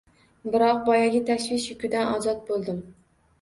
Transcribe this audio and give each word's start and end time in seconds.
Biroq, 0.53 0.79
boyagi 0.87 1.21
tashvish 1.27 1.67
yukidan 1.75 2.11
ozod 2.15 2.41
bo’ldim. 2.49 2.83